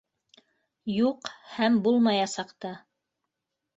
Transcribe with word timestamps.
Юҡ 0.93 1.29
һәм 1.57 1.77
булмаясаҡ 1.89 2.57
та. 2.67 2.73